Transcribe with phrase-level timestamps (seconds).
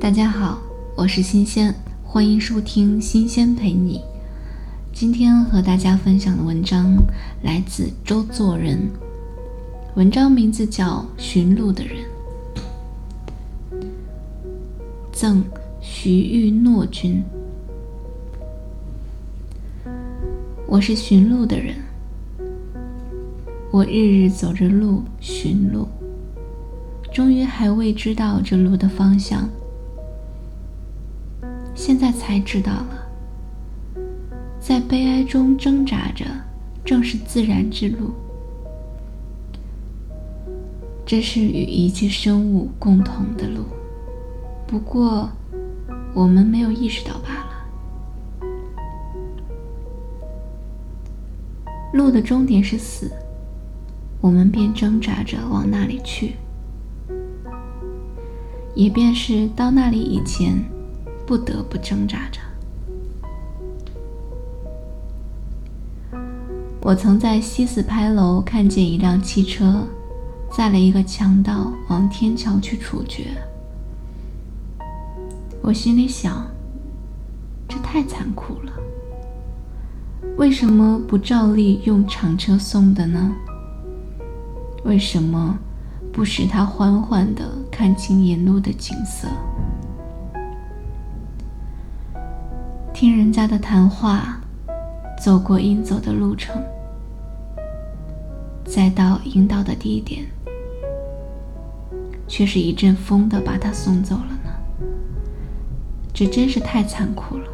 [0.00, 0.58] 大家好，
[0.96, 4.00] 我是新鲜，欢迎收听新鲜陪你。
[4.92, 6.96] 今天和大家分享的文章
[7.42, 8.90] 来自周作人，
[9.94, 11.96] 文章名字叫《寻路的人》，
[15.12, 15.44] 赠
[15.80, 17.22] 徐玉诺君。
[20.66, 21.74] 我是寻路的人，
[23.70, 25.88] 我日日走着路寻路，
[27.18, 29.48] 终于还未知道这路的方向。
[31.74, 33.08] 现在才知道了，
[34.60, 36.24] 在悲哀中挣扎着，
[36.84, 38.12] 正是自然之路。
[41.04, 43.64] 这是与一切生物共同的路，
[44.64, 45.28] 不过
[46.14, 47.50] 我们没有意识到罢了。
[51.94, 53.10] 路的终点是死，
[54.20, 56.36] 我们便挣扎着往那里去，
[58.78, 60.64] 也便是到那里以前。
[61.26, 62.40] 不得不挣扎着。
[66.80, 69.86] 我曾在西四牌楼看见一辆汽车，
[70.50, 73.26] 载了一个强盗往天桥去处决。
[75.60, 76.46] 我心里想，
[77.68, 78.72] 这太残酷了。
[80.38, 83.36] 为什么不照例用长车送的呢？
[84.82, 85.58] 为什么
[86.18, 89.28] 不使他缓缓地看清沿路的景色？
[92.92, 94.40] 听人家的谈话，
[95.22, 96.60] 走过应走的路程，
[98.64, 100.26] 再到应到的地点，
[102.26, 104.50] 却是一阵风的把他送走了呢。
[106.12, 107.44] 这真是太残酷了。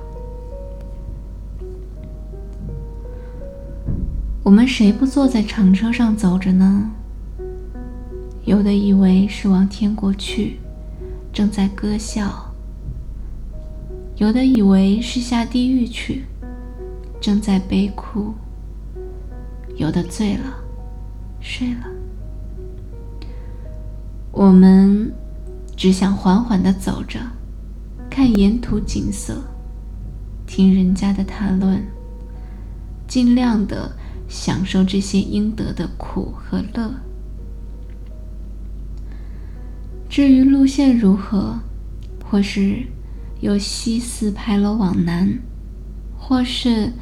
[4.43, 6.91] 我们谁不坐在长车上走着呢？
[8.55, 10.61] 有的以为是往天国去，
[11.33, 12.55] 正在歌笑。
[14.15, 16.23] 有的以为是下地狱去，
[17.21, 18.33] 正在悲哭；
[19.75, 20.55] 有的醉了，
[21.41, 21.89] 睡了。
[24.31, 25.13] 我们
[25.77, 27.19] 只想缓缓地走着，
[28.09, 29.43] 看沿途景色，
[30.47, 31.85] 听人家的谈论，
[33.09, 33.91] 尽量地
[34.29, 36.95] 享受这些应得的苦和乐。
[40.15, 41.59] 至于路线如何，
[42.25, 42.85] 或是……
[43.41, 45.41] 由西四牌楼往南，
[46.17, 46.93] 或是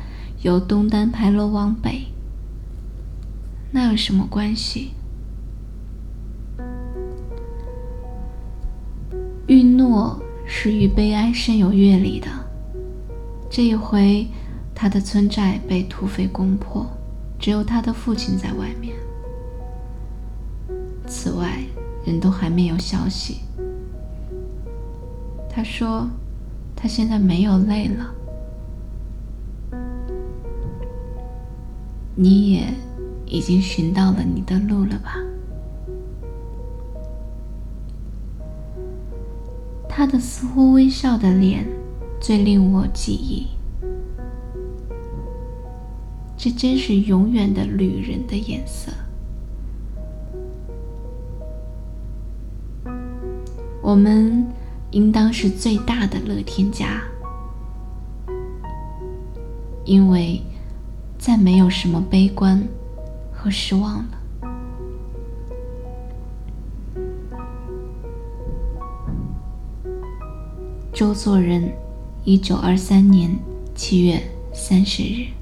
[0.40, 2.06] 由东单牌楼往北，
[3.70, 4.92] 那有什么关系？
[9.46, 12.28] 玉诺是与悲哀深有阅历的，
[13.50, 14.26] 这一回
[14.74, 16.86] 他的村寨被土匪攻破，
[17.38, 18.94] 只有他的父亲在外面。
[21.06, 21.62] 此外，
[22.04, 23.38] 人都还没有消息。
[25.48, 26.08] 他说。
[26.74, 28.12] 他现在没有泪了，
[32.16, 32.74] 你也
[33.24, 35.14] 已经寻到了你的路了吧？
[39.88, 41.64] 他的似乎微笑的脸
[42.20, 43.46] 最令我记忆，
[46.36, 48.90] 这真是永远的旅人的颜色。
[53.82, 54.46] 我们。
[54.92, 57.02] 应当是最大的乐天家，
[59.86, 60.42] 因为
[61.16, 62.62] 再没有什么悲观
[63.32, 64.20] 和失望了。
[70.92, 71.72] 周作人，
[72.22, 73.34] 一九二三年
[73.74, 74.22] 七月
[74.52, 75.41] 三十日。